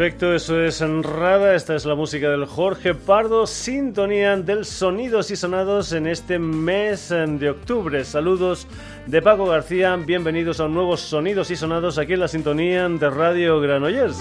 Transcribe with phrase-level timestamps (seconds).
[0.00, 1.56] efecto, eso es Rada.
[1.56, 3.48] Esta es la música del Jorge Pardo.
[3.48, 8.04] Sintonía del Sonidos y Sonados en este mes de octubre.
[8.04, 8.68] Saludos
[9.06, 9.96] de Paco García.
[9.96, 14.20] Bienvenidos a un nuevo Sonidos y Sonados aquí en la sintonía de Radio Granollers.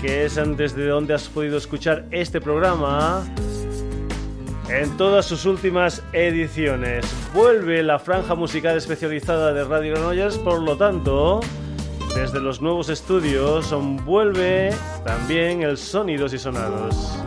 [0.00, 3.24] que es desde donde has podido escuchar este programa
[4.68, 7.06] en todas sus últimas ediciones.
[7.34, 11.40] Vuelve la franja musical especializada de Radio Granollers, por lo tanto,
[12.14, 14.70] desde los nuevos estudios vuelve
[15.04, 17.18] también el Sonidos y Sonados.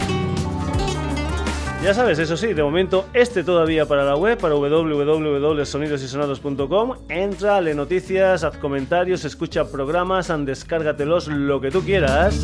[1.82, 6.96] Ya sabes, eso sí, de momento este todavía para la web, para www.sonidosysonados.com.
[7.08, 12.44] Entra, lee noticias, haz comentarios, escucha programas, descárgatelos, lo que tú quieras.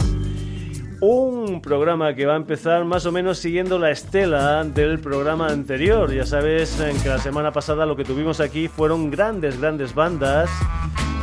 [1.01, 6.13] Un programa que va a empezar más o menos siguiendo la estela del programa anterior.
[6.13, 10.49] Ya sabes que la semana pasada lo que tuvimos aquí fueron grandes, grandes bandas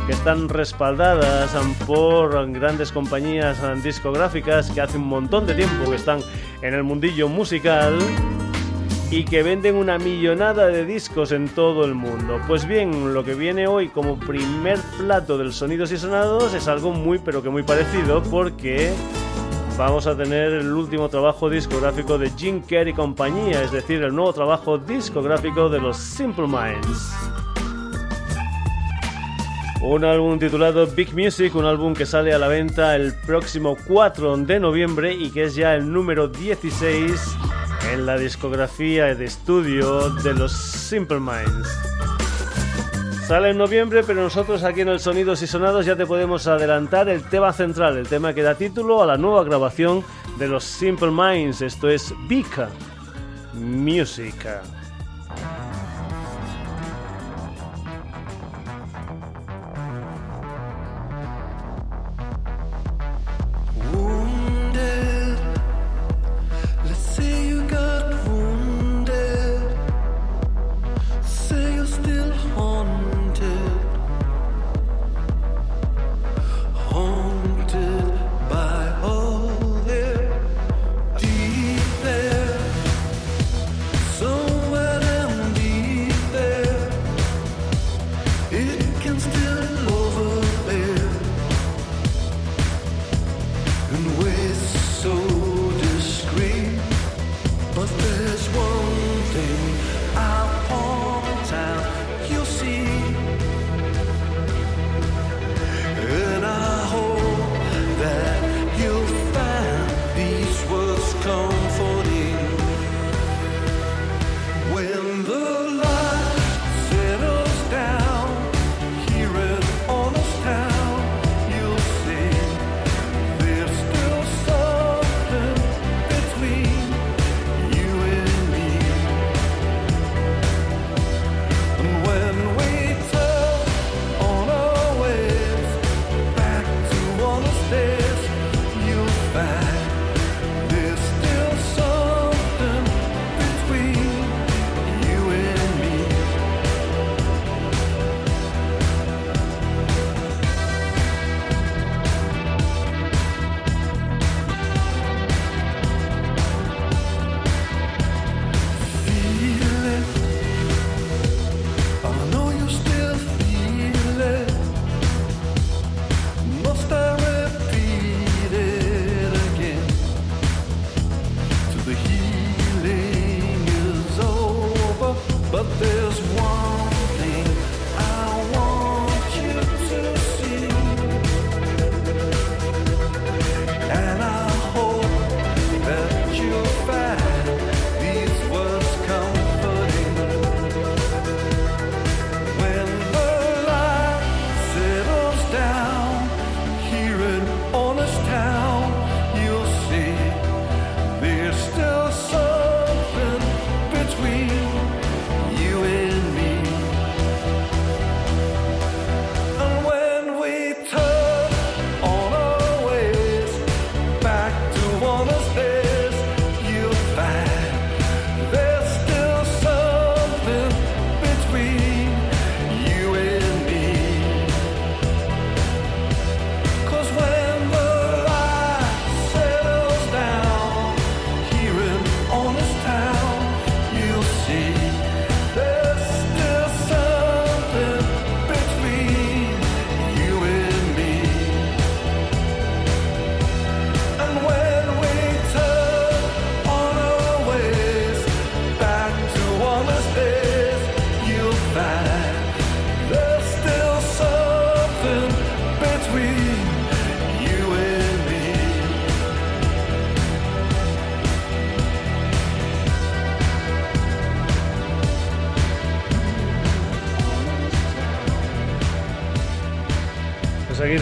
[0.05, 6.19] que están respaldadas por grandes compañías discográficas que hace un montón de tiempo que están
[6.61, 7.97] en el mundillo musical
[9.11, 12.41] y que venden una millonada de discos en todo el mundo.
[12.47, 16.91] Pues bien, lo que viene hoy como primer plato del Sonidos y Sonados es algo
[16.91, 18.91] muy pero que muy parecido porque
[19.77, 24.15] vamos a tener el último trabajo discográfico de Jim Carrey y compañía, es decir, el
[24.15, 27.42] nuevo trabajo discográfico de los Simple Minds.
[29.85, 34.37] Un álbum titulado Big Music, un álbum que sale a la venta el próximo 4
[34.37, 37.21] de noviembre y que es ya el número 16
[37.91, 41.67] en la discografía de estudio de los Simple Minds.
[43.27, 47.09] Sale en noviembre, pero nosotros aquí en el Sonidos y Sonados ya te podemos adelantar
[47.09, 50.01] el tema central, el tema que da título a la nueva grabación
[50.39, 51.61] de los Simple Minds.
[51.61, 52.47] Esto es Big
[53.53, 54.47] Music.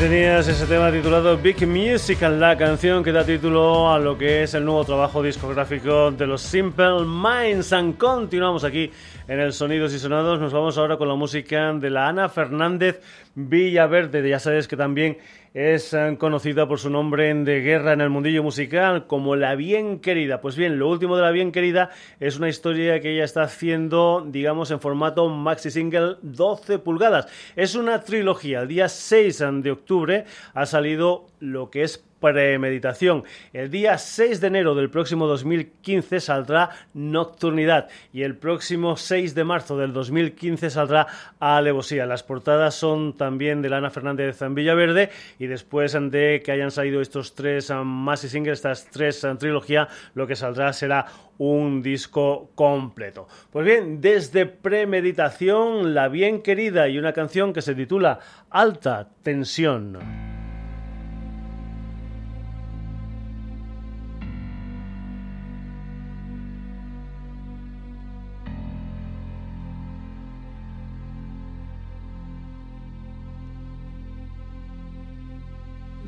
[0.01, 4.55] Tenías ese tema titulado Big Music, la canción que da título a lo que es
[4.55, 7.71] el nuevo trabajo discográfico de los Simple Minds.
[7.71, 8.89] And continuamos aquí
[9.27, 10.39] en el Sonidos y Sonados.
[10.39, 12.99] Nos vamos ahora con la música de la Ana Fernández
[13.35, 14.27] Villaverde.
[14.27, 15.19] Ya sabes que también
[15.53, 19.99] es eh, conocida por su nombre de guerra en el mundillo musical como La Bien
[19.99, 20.39] Querida.
[20.39, 21.89] Pues bien, lo último de La Bien Querida
[22.19, 27.27] es una historia que ella está haciendo, digamos, en formato maxi single 12 pulgadas.
[27.55, 28.61] Es una trilogía.
[28.61, 33.25] El día 6 de octubre ha salido lo que es premeditación.
[33.51, 39.43] El día 6 de enero del próximo 2015 saldrá Nocturnidad y el próximo 6 de
[39.43, 41.07] marzo del 2015 saldrá
[41.39, 42.05] Alevosía.
[42.05, 45.09] Las portadas son también de Lana Fernández de Villaverde
[45.39, 50.27] y después de que hayan salido estos tres más y singles, estas tres trilogías, lo
[50.27, 51.07] que saldrá será
[51.39, 53.27] un disco completo.
[53.51, 58.19] Pues bien, desde premeditación, la bien querida y una canción que se titula
[58.51, 60.30] Alta Tensión.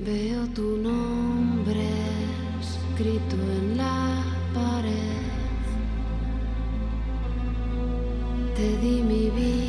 [0.06, 1.88] Veo tu nombre
[2.60, 4.22] escrito en la
[4.54, 5.64] pared.
[8.54, 9.63] Te di mi vida,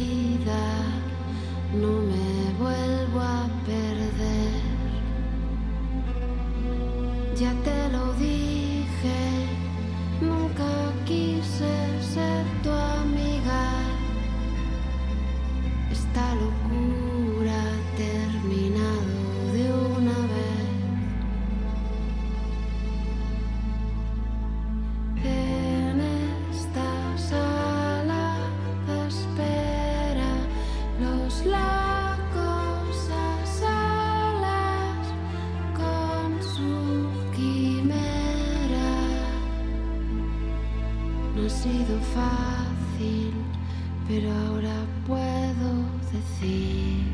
[45.06, 45.68] puedo
[46.12, 47.04] decir,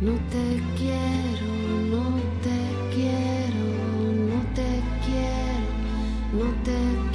[0.00, 1.48] no te quiero,
[1.90, 2.04] no
[2.42, 2.58] te
[2.94, 3.64] quiero,
[4.30, 4.70] no te
[5.04, 5.68] quiero,
[6.32, 7.11] no te quiero,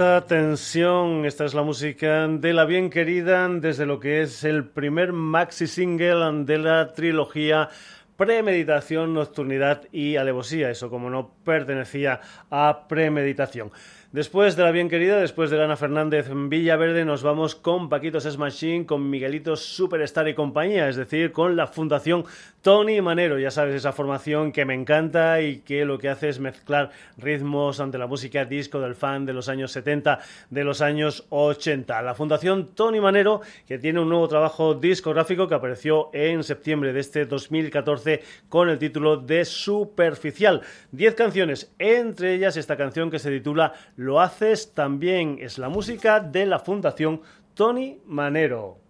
[0.00, 1.26] tensión.
[1.26, 5.66] Esta es la música de la bien querida desde lo que es el primer maxi
[5.66, 7.68] single de la trilogía
[8.16, 10.70] Premeditación, Nocturnidad y Alevosía.
[10.70, 13.72] Eso como no pertenecía a Premeditación.
[14.12, 18.38] Después de la bien querida, después de Ana Fernández Villaverde, nos vamos con Paquitos Es
[18.38, 22.24] Machine, con Miguelito Superstar y compañía, es decir, con la Fundación
[22.62, 23.38] Tony Manero.
[23.38, 27.80] Ya sabes, esa formación que me encanta y que lo que hace es mezclar ritmos
[27.80, 30.18] ante la música disco del fan de los años 70,
[30.50, 32.02] de los años 80.
[32.02, 37.00] La Fundación Tony Manero, que tiene un nuevo trabajo discográfico que apareció en septiembre de
[37.00, 40.60] este 2014 con el título de Superficial.
[40.92, 45.38] Diez canciones, entre ellas esta canción que se titula lo haces también.
[45.40, 47.22] Es la música de la Fundación
[47.54, 48.89] Tony Manero.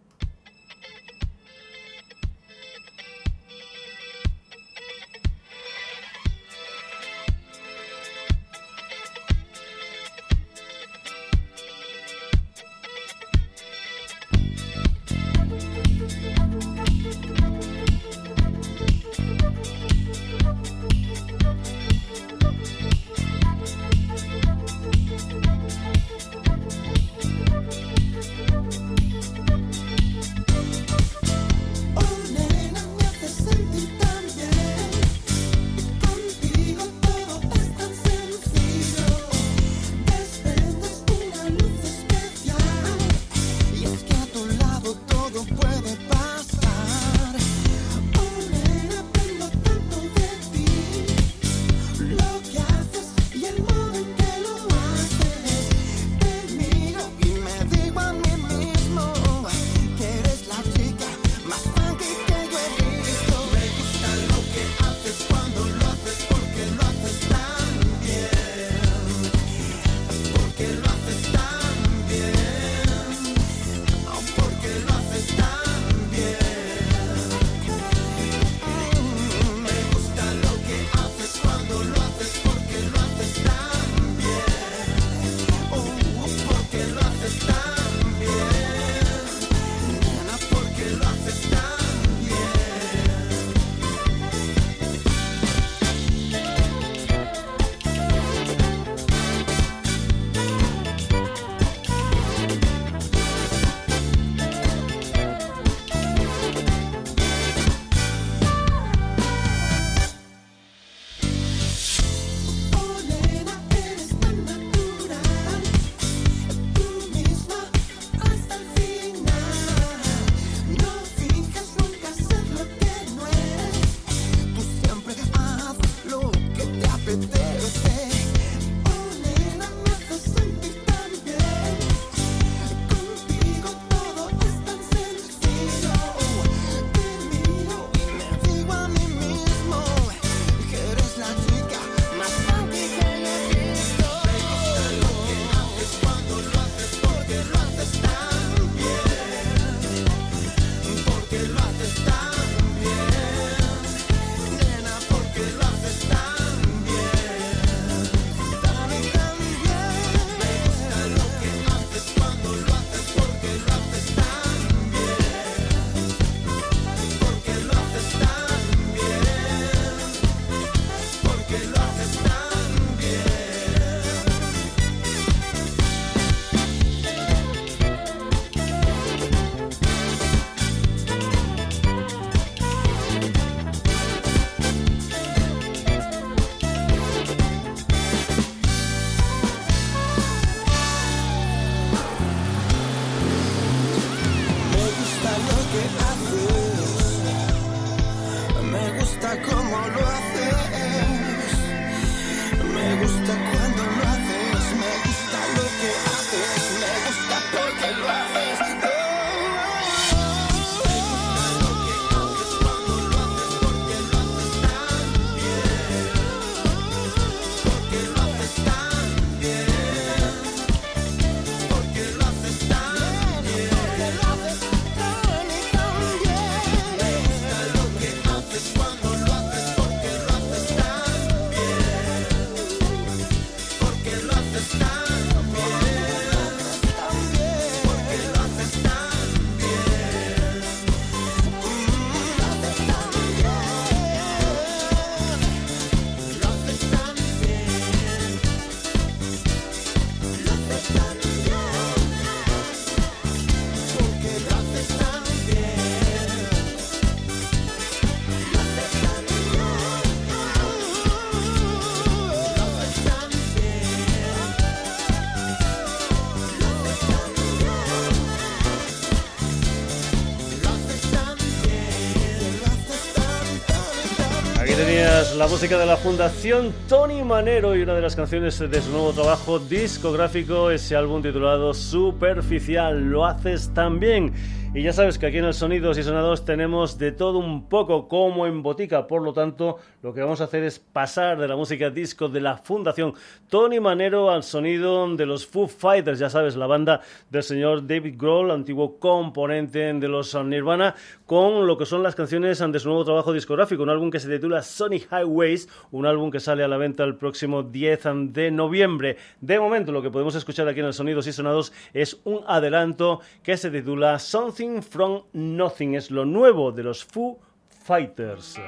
[275.40, 279.14] La música de la Fundación Tony Manero y una de las canciones de su nuevo
[279.14, 283.00] trabajo discográfico, ese álbum titulado Superficial.
[283.00, 284.34] Lo haces también.
[284.72, 288.06] Y ya sabes que aquí en el Sonidos y Sonados tenemos de todo un poco
[288.06, 291.56] como en botica, por lo tanto lo que vamos a hacer es pasar de la
[291.56, 293.14] música disco de la Fundación
[293.48, 297.00] Tony Manero al sonido de los Foo Fighters, ya sabes, la banda
[297.30, 300.94] del señor David Grohl, antiguo componente de los Nirvana,
[301.26, 304.28] con lo que son las canciones de su nuevo trabajo discográfico, un álbum que se
[304.28, 309.16] titula Sonic Highways, un álbum que sale a la venta el próximo 10 de noviembre.
[309.40, 313.20] De momento lo que podemos escuchar aquí en el Sonidos y Sonados es un adelanto
[313.42, 318.60] que se titula Something from Nothing es lo nuevo de los Foo Fighters.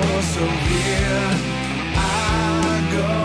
[0.00, 1.30] for so here
[1.96, 3.23] I go.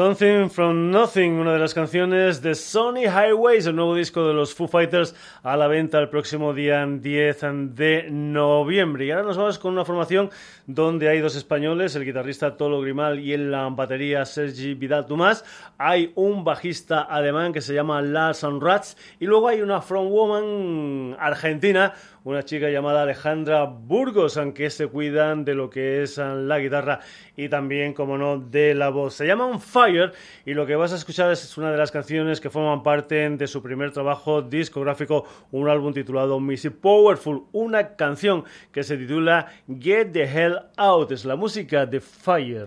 [0.00, 4.54] Something from Nothing, una de las canciones de Sony Highways, el nuevo disco de los
[4.54, 7.40] Foo Fighters a la venta el próximo día 10
[7.74, 9.04] de noviembre.
[9.04, 10.30] Y ahora nos vamos con una formación
[10.66, 15.44] donde hay dos españoles, el guitarrista Tolo Grimal y en la batería Sergi Vidal Tomás.
[15.76, 21.92] Hay un bajista alemán que se llama Lars Rats y luego hay una frontwoman argentina
[22.24, 27.00] una chica llamada Alejandra Burgos, aunque se cuidan de lo que es la guitarra
[27.36, 29.14] y también, como no, de la voz.
[29.14, 30.12] Se llama On Fire
[30.44, 33.46] y lo que vas a escuchar es una de las canciones que forman parte de
[33.46, 39.46] su primer trabajo discográfico, un álbum titulado Missy Powerful, una canción que se titula
[39.80, 42.66] Get the Hell Out, es la música de Fire.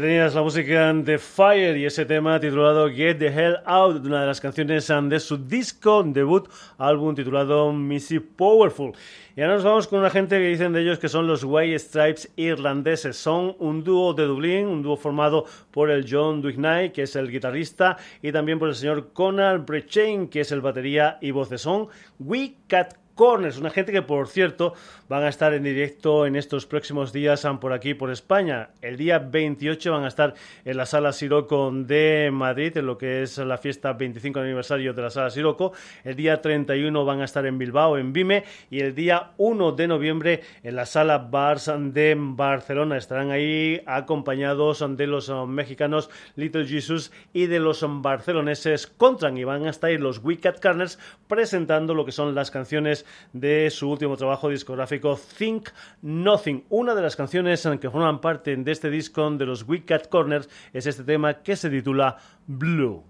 [0.00, 4.26] Tenías la música de Fire y ese tema titulado Get the Hell Out, una de
[4.28, 8.92] las canciones de su disco debut, álbum titulado Missy Powerful.
[9.36, 11.78] Y ahora nos vamos con una gente que dicen de ellos que son los White
[11.78, 13.16] Stripes irlandeses.
[13.16, 17.30] Son un dúo de Dublín, un dúo formado por el John Duignay, que es el
[17.30, 21.88] guitarrista, y también por el señor Conal Brechain, que es el batería y de son.
[22.18, 24.72] We Cat Corners, una gente que por cierto
[25.06, 28.70] van a estar en directo en estos próximos días por aquí por España.
[28.80, 30.32] El día 28 van a estar
[30.64, 35.02] en la Sala Siroco de Madrid, en lo que es la fiesta 25 aniversario de
[35.02, 35.74] la Sala Siroco.
[36.02, 39.86] El día 31 van a estar en Bilbao, en Vime, y el día 1 de
[39.86, 42.96] noviembre en la Sala Bars de Barcelona.
[42.96, 49.66] Estarán ahí acompañados de los mexicanos Little Jesus y de los barceloneses Contran y van
[49.66, 54.16] a estar ahí los Wicked Carners presentando lo que son las canciones de su último
[54.16, 55.70] trabajo discográfico Think
[56.02, 56.64] Nothing.
[56.68, 60.86] Una de las canciones que forman parte de este disco de los Wicked Corners es
[60.86, 63.04] este tema que se titula Blue.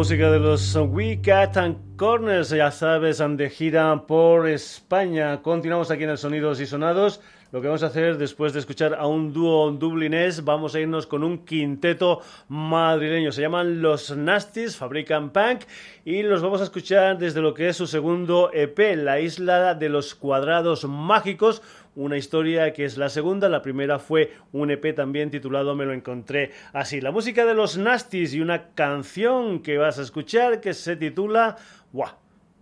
[0.00, 5.42] Música de los We Cat and Corners, ya sabes, de gira por España.
[5.42, 7.20] Continuamos aquí en el Sonidos y Sonados.
[7.52, 11.06] Lo que vamos a hacer después de escuchar a un dúo dublinés, vamos a irnos
[11.06, 13.30] con un quinteto madrileño.
[13.30, 15.64] Se llaman Los Nasties, fabrican punk
[16.06, 19.90] y los vamos a escuchar desde lo que es su segundo EP, La Isla de
[19.90, 21.60] los Cuadrados Mágicos
[21.94, 23.48] una historia que es la segunda.
[23.48, 27.00] La primera fue un EP también titulado Me lo encontré así.
[27.00, 31.56] La música de los Nasties y una canción que vas a escuchar que se titula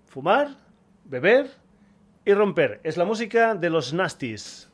[0.07, 0.57] Fumar,
[1.05, 1.51] beber
[2.25, 2.81] y romper.
[2.83, 4.68] Es la música de los Nasties.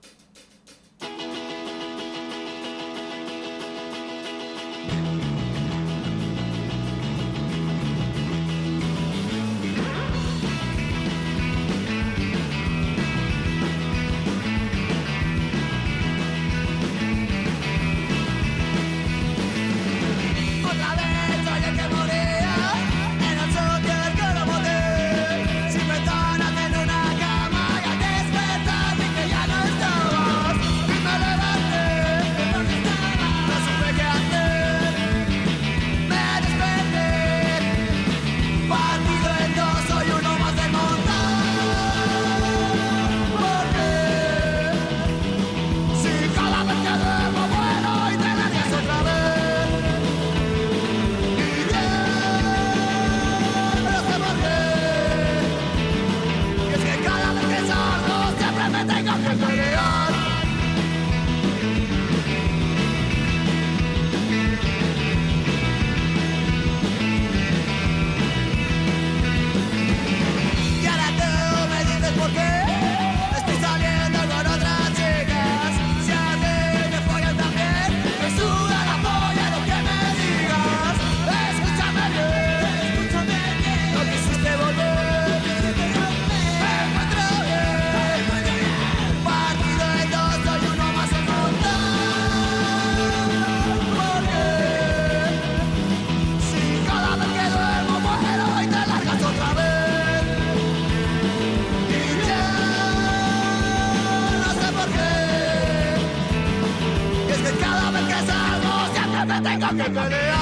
[109.44, 110.33] tengo que pelear.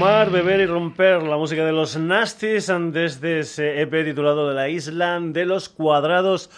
[0.00, 5.18] Beber y romper la música de los Nasties desde ese EP titulado de la isla
[5.20, 6.50] de los cuadrados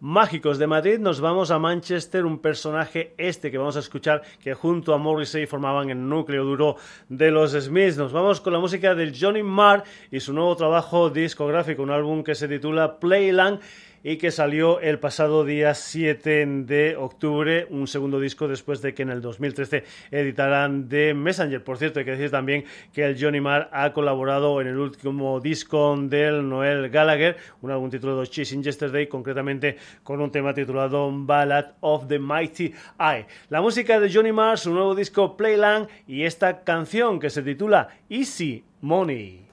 [0.00, 4.54] mágicos de Madrid nos vamos a Manchester, un personaje este que vamos a escuchar que
[4.54, 6.76] junto a Morrissey formaban el núcleo duro
[7.08, 7.98] de los Smiths.
[7.98, 12.22] Nos vamos con la música del Johnny Marr y su nuevo trabajo discográfico, un álbum
[12.22, 13.60] que se titula Playland
[14.06, 19.02] y que salió el pasado día 7 de octubre, un segundo disco después de que
[19.02, 21.64] en el 2013 editaran The Messenger.
[21.64, 25.40] Por cierto, hay que decir también que el Johnny Marr ha colaborado en el último
[25.40, 31.72] disco del Noel Gallagher, un álbum titulado Chasing Yesterday, concretamente con un tema titulado Ballad
[31.80, 33.26] of the Mighty Eye.
[33.48, 37.88] La música de Johnny Marr, su nuevo disco Playland y esta canción que se titula
[38.08, 39.45] Easy Money.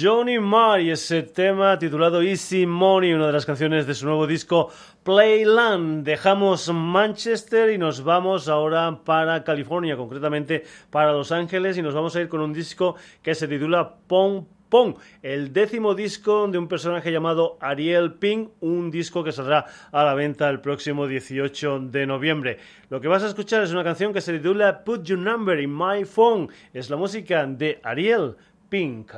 [0.00, 4.26] Johnny Marr y ese tema titulado Easy Money, una de las canciones de su nuevo
[4.26, 4.70] disco
[5.02, 6.04] Playland.
[6.04, 12.14] Dejamos Manchester y nos vamos ahora para California, concretamente para Los Ángeles, y nos vamos
[12.14, 16.68] a ir con un disco que se titula Pong Pong, el décimo disco de un
[16.68, 22.06] personaje llamado Ariel Ping, un disco que saldrá a la venta el próximo 18 de
[22.06, 22.58] noviembre.
[22.90, 25.74] Lo que vas a escuchar es una canción que se titula Put Your Number in
[25.74, 28.36] My Phone, es la música de Ariel
[28.68, 29.12] Pink.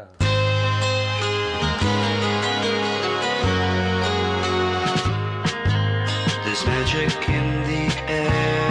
[7.01, 8.71] Magic in the air.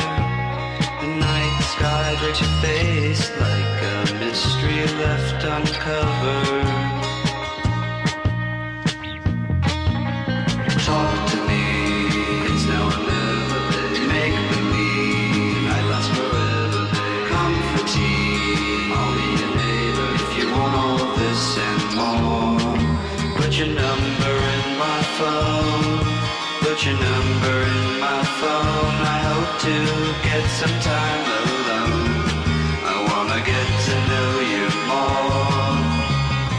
[1.02, 6.79] The night sky breaks your face like a mystery left uncovered.
[30.60, 32.20] Some time alone.
[32.84, 35.72] I wanna get to know you more,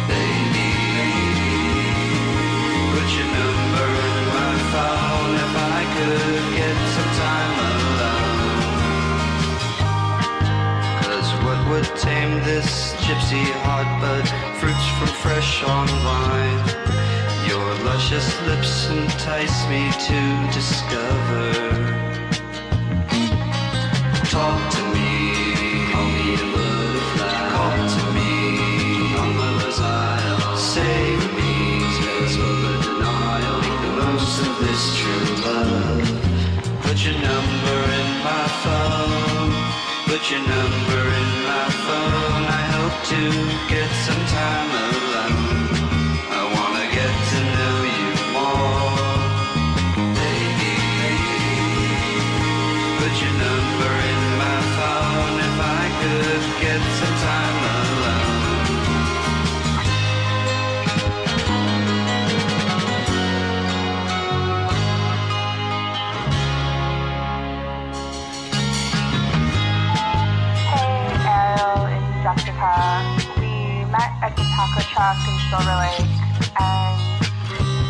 [0.08, 0.72] baby.
[2.92, 5.32] Put your number in my phone.
[5.44, 8.72] If I could get some time alone.
[11.04, 14.26] Cause what would tame this gypsy heart but
[14.60, 16.64] fruits from fresh on vine?
[17.50, 20.20] Your luscious lips entice me to
[20.56, 21.99] discover
[24.30, 24.79] top
[75.52, 76.94] And um,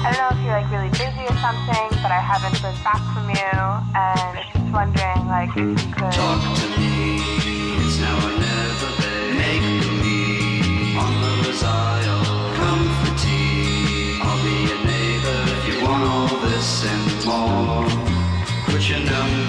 [0.01, 3.05] I don't know if you're like really busy or something, but I haven't heard back
[3.13, 3.53] from you.
[3.93, 6.11] And I just wondering, like, if you could.
[6.11, 7.21] Talk to me.
[7.85, 9.37] It's now or never, babe.
[9.37, 12.25] Make believe on the Isle.
[12.57, 14.17] Come for tea.
[14.25, 17.85] I'll be your neighbor if you want all this and more.
[18.73, 19.40] Put your number.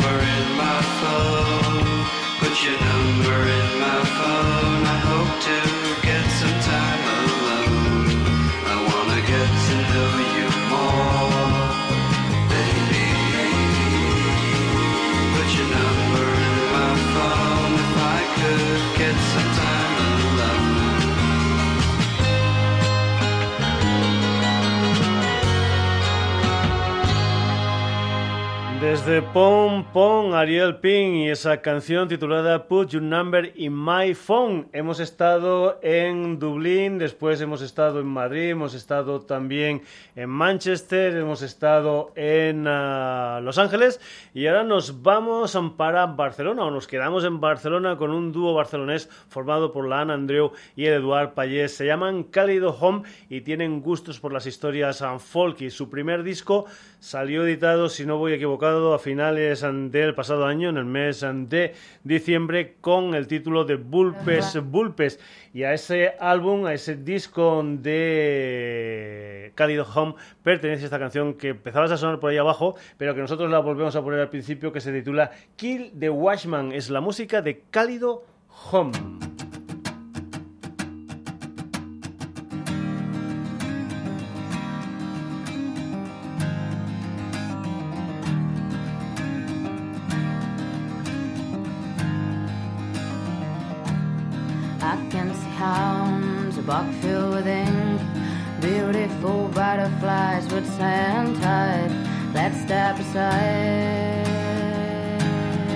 [29.04, 34.68] Desde Pon Pon, Ariel Ping y esa canción titulada Put Your Number in My Phone.
[34.74, 39.82] Hemos estado en Dublín, después hemos estado en Madrid, hemos estado también
[40.16, 44.00] en Manchester, hemos estado en ah, Los Ángeles
[44.36, 49.10] y ahora nos vamos para Barcelona o nos quedamos en Barcelona con un dúo barcelonés
[49.30, 51.76] formado por la Ana Andreu y el Eduard Payés.
[51.76, 56.22] Se llaman Cálido Home y tienen gustos por las historias ah, folk y su primer
[56.22, 56.68] disco
[57.02, 61.74] salió editado, si no voy equivocado, a finales del pasado año, en el mes de
[62.04, 65.20] diciembre, con el título de Bulpes Bulpes.
[65.52, 71.92] Y a ese álbum, a ese disco de Cálido Home, pertenece esta canción que empezabas
[71.92, 74.80] a sonar por ahí abajo, pero que nosotros la volvemos a poner al principio, que
[74.80, 76.72] se titula Kill the Watchman.
[76.72, 78.24] Es la música de Cálido
[78.72, 78.92] Home.
[100.02, 101.92] Butterflies with sand tied.
[102.34, 104.28] Let's step aside,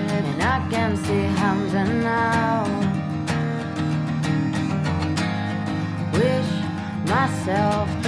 [0.10, 1.26] and I can see
[1.74, 2.64] and now
[6.14, 8.05] wish myself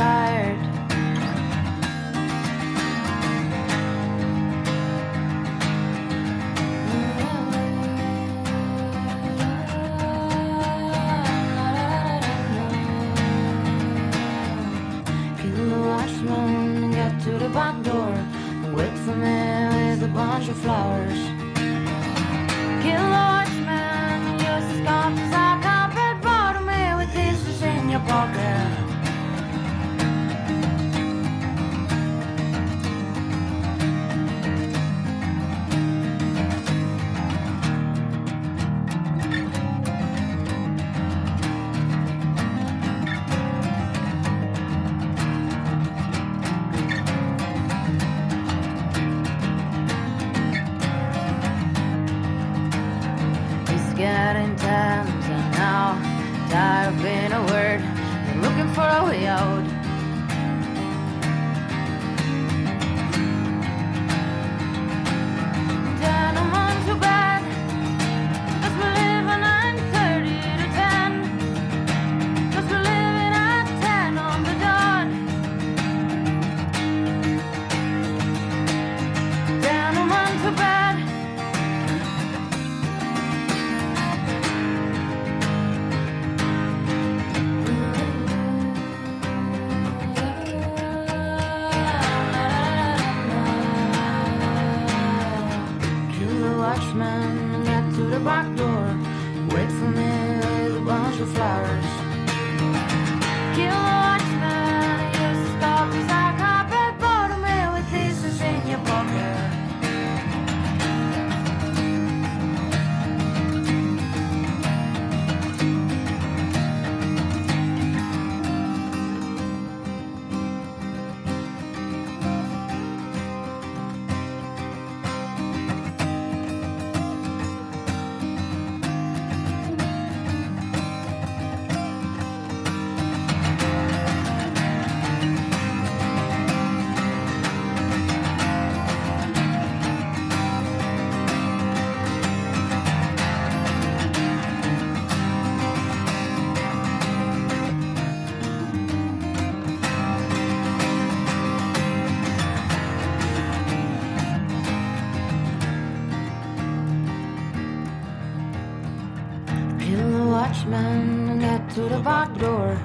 [161.78, 162.76] to the back door.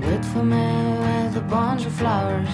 [0.00, 0.66] Wait for me
[1.04, 2.48] with a bunch of flowers.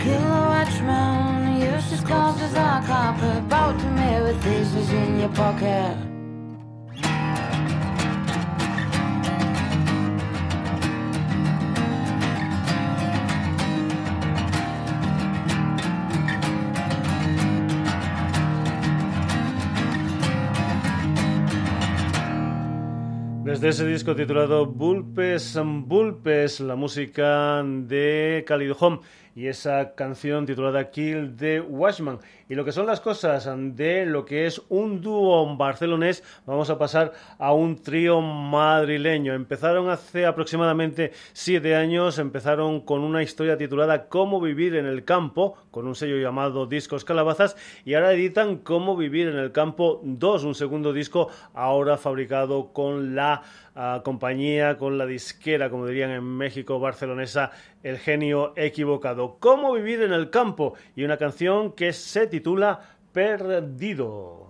[0.00, 3.48] Kill the watchman, use his clothes as a carpet.
[3.48, 6.11] Bow to me with pieces in your pocket.
[23.62, 28.98] Desde ese disco titulado Bulpes Bulpes, la música de Cálido Home
[29.36, 32.18] y esa canción titulada Kill the Watchman.
[32.52, 36.76] Y lo que son las cosas de lo que es un dúo barcelonés, vamos a
[36.76, 39.32] pasar a un trío madrileño.
[39.32, 45.56] Empezaron hace aproximadamente siete años, empezaron con una historia titulada Cómo vivir en el campo,
[45.70, 50.44] con un sello llamado Discos Calabazas, y ahora editan Cómo vivir en el campo 2,
[50.44, 53.44] un segundo disco ahora fabricado con la
[53.74, 57.50] ah, compañía, con la disquera, como dirían en México, barcelonesa,
[57.82, 59.38] El genio equivocado.
[59.40, 62.41] Cómo vivir en el campo y una canción que se titula
[63.12, 64.41] Perdido.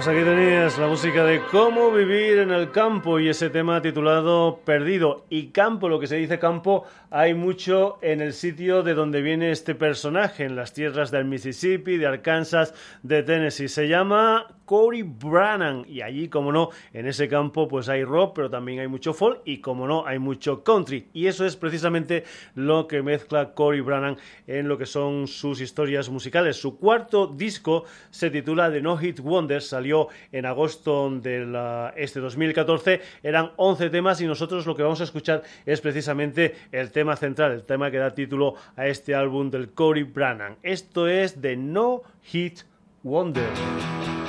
[0.00, 4.60] Pues aquí tenías la música de cómo vivir en el campo y ese tema titulado
[4.64, 5.26] Perdido.
[5.28, 9.50] Y campo, lo que se dice campo, hay mucho en el sitio de donde viene
[9.50, 12.72] este personaje, en las tierras del Mississippi, de Arkansas,
[13.02, 13.68] de Tennessee.
[13.68, 18.50] Se llama Cory Brannan y allí, como no, en ese campo pues hay rock, pero
[18.50, 21.08] también hay mucho folk y como no, hay mucho country.
[21.12, 22.22] Y eso es precisamente
[22.54, 24.16] lo que mezcla Cory Brannan
[24.46, 26.56] en lo que son sus historias musicales.
[26.56, 33.00] Su cuarto disco se titula The No Hit Wonders, salió en agosto de este 2014,
[33.24, 37.50] eran 11 temas y nosotros lo que vamos a escuchar es precisamente el tema central,
[37.50, 40.58] el tema que da título a este álbum del Cory Brannan.
[40.62, 42.60] Esto es The No Hit
[43.02, 44.19] Wonders.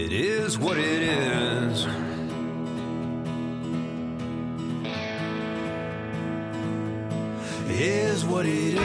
[0.00, 1.88] It is what it is.
[7.68, 8.78] Is what it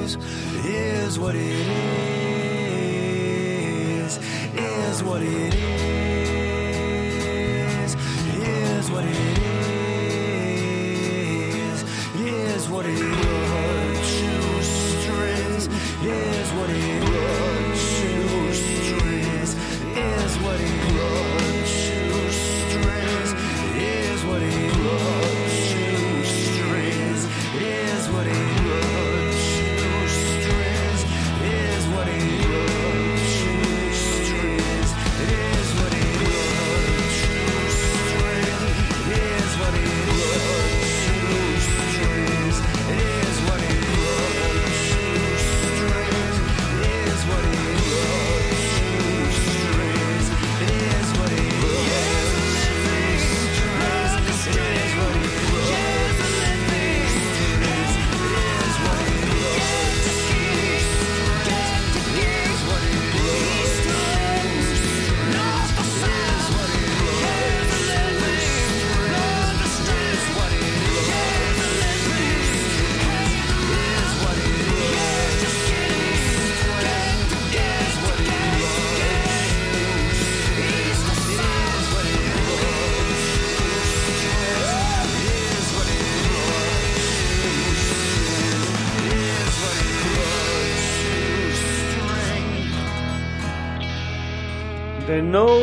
[0.00, 0.16] is.
[0.64, 2.03] Is what it is.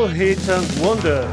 [0.01, 1.23] No Hit and Wonder.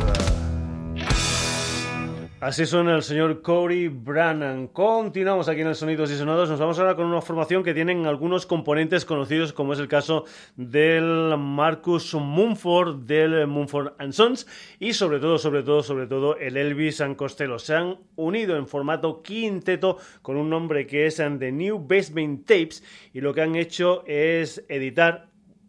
[2.38, 4.66] Así suena el señor Cory Brannan.
[4.66, 6.50] Continuamos aquí en el Sonidos y Sonados.
[6.50, 10.26] Nos vamos ahora con una formación que tienen algunos componentes conocidos, como es el caso
[10.56, 14.46] del Marcus Mumford, del Mumford and Sons,
[14.78, 17.58] y sobre todo, sobre todo, sobre todo, el Elvis and Costello.
[17.58, 22.84] Se han unido en formato quinteto con un nombre que es The New Basement Tapes,
[23.14, 25.28] y lo que han hecho es editar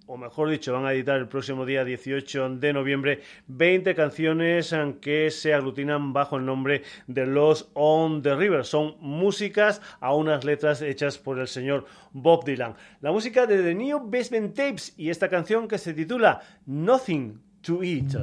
[0.10, 5.30] o mejor dicho, van a editar el próximo día 18 de noviembre 20 canciones que
[5.30, 8.66] se aglutinan bajo el nombre de Los on the River.
[8.66, 12.74] Son músicas a unas letras hechas por el señor Bob Dylan.
[13.02, 17.84] La música de The New Basement Tapes y esta canción que se titula Nothing to
[17.84, 18.16] Eat.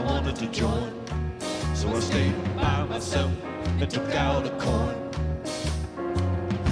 [0.00, 0.94] I wanted to join,
[1.74, 3.30] so I stayed by myself
[3.80, 4.96] and took out a coin.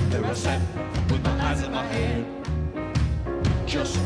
[0.08, 0.62] There I sat
[1.10, 2.24] with my eyes in my head
[3.66, 4.00] just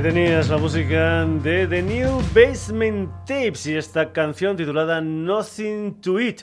[0.00, 6.18] Que tenías la música de The New Basement Tapes y esta canción titulada Nothing to
[6.18, 6.40] It.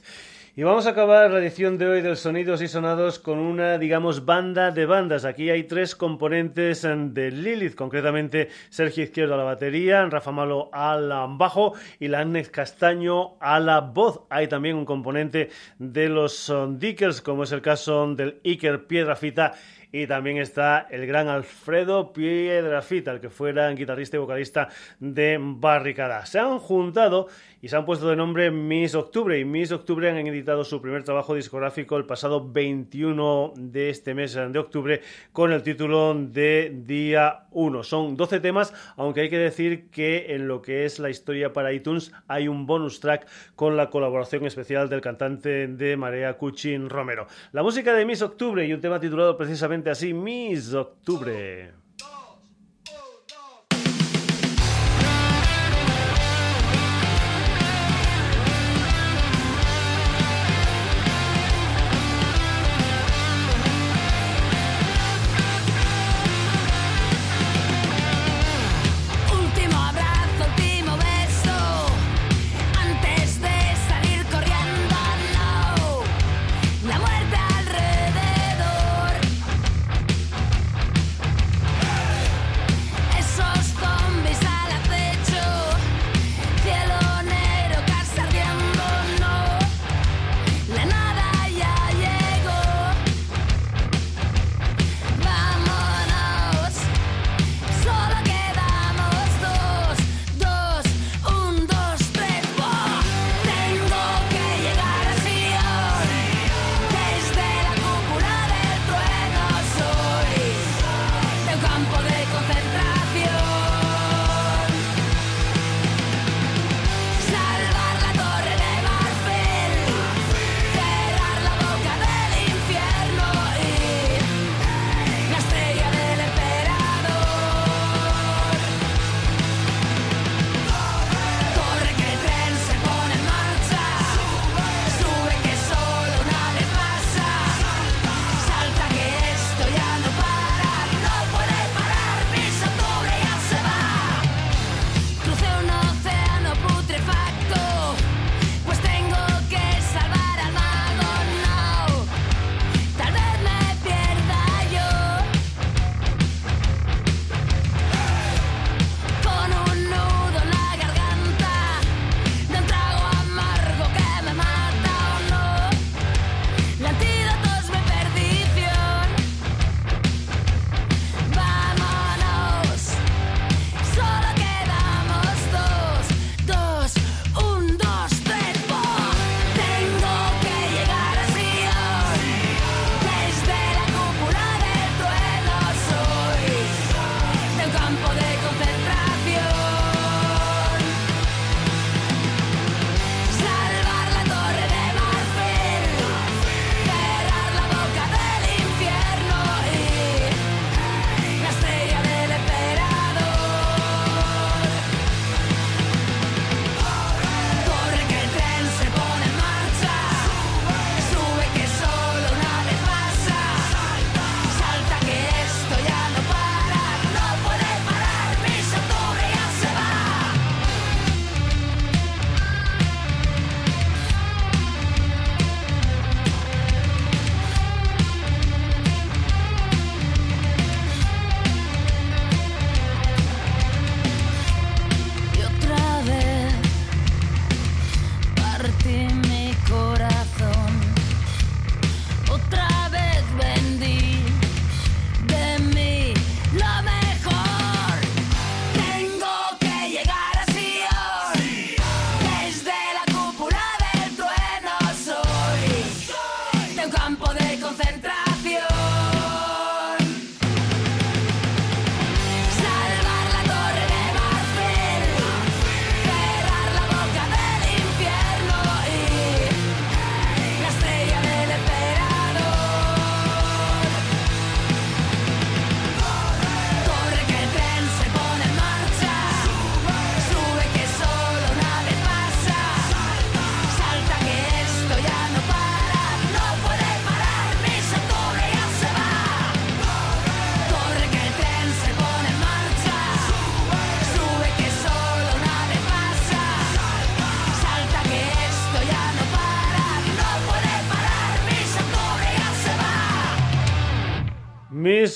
[0.56, 4.26] Y vamos a acabar la edición de hoy del Sonidos y Sonados con una, digamos,
[4.26, 5.26] banda de bandas.
[5.26, 11.10] Aquí hay tres componentes de Lilith, concretamente Sergio Izquierdo a la batería, Rafa Malo al
[11.38, 14.22] bajo y la Agnes Castaño a la voz.
[14.30, 15.50] Hay también un componente
[15.80, 19.54] de los um, Dickers, como es el caso del Iker Piedrafita
[19.92, 24.70] y también está el gran Alfredo Piedrafita, el que fuera guitarrista y vocalista
[25.00, 26.26] de Barricada.
[26.26, 27.28] Se han juntado
[27.62, 31.04] y se han puesto de nombre Miss Octubre y Miss Octubre han editado su primer
[31.04, 37.46] trabajo discográfico el pasado 21 de este mes de octubre con el título de Día
[37.52, 37.84] 1.
[37.84, 41.74] Son 12 temas, aunque hay que decir que en lo que es la historia para
[41.74, 47.28] iTunes hay un bonus track con la colaboración especial del cantante de Marea Cuchin Romero.
[47.54, 51.74] La música de Miss Octubre y un tema titulado precisamente exactamente así, Miss Octubre.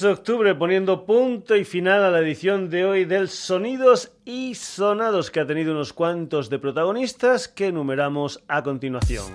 [0.10, 5.40] octubre poniendo punto y final a la edición de hoy del Sonidos y Sonados que
[5.40, 9.26] ha tenido unos cuantos de protagonistas que enumeramos a continuación.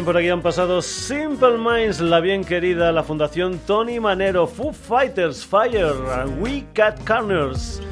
[0.00, 4.72] Bien, por aquí han pasado Simple Minds, la bien querida, la Fundación Tony Manero, Foo
[4.72, 5.92] Fighters, Fire,
[6.38, 7.82] We Cat Corners,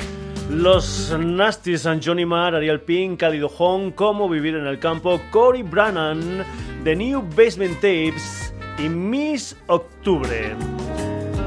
[0.48, 6.46] los Nasties Johnny Marr, Ariel Pink, Cálido Home, Cómo Vivir en el Campo, Cory Brannan,
[6.82, 10.56] The New Basement Tapes y Miss Octubre.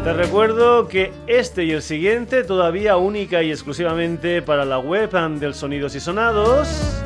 [0.04, 5.10] Te recuerdo que este y el siguiente todavía única y exclusivamente para la web
[5.40, 7.02] del Sonidos y Sonados,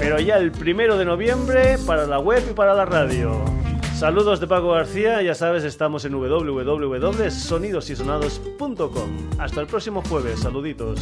[0.00, 3.44] pero ya el primero de noviembre para la web y para la radio.
[3.94, 9.10] Saludos de Paco García, ya sabes, estamos en www.sonidosysonados.com.
[9.38, 10.98] Hasta el próximo jueves, saluditos.